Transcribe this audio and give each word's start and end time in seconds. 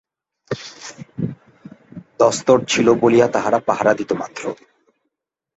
দস্তুর 2.19 2.59
ছিল 2.67 2.87
বলিয়া 3.01 3.27
তাহারা 3.27 3.59
পাহারা 3.67 3.91
দিত 3.93 4.11
মাত্র। 4.13 4.43